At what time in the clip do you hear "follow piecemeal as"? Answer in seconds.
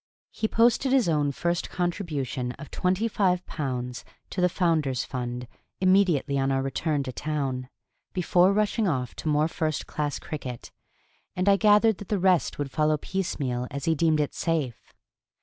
12.71-13.85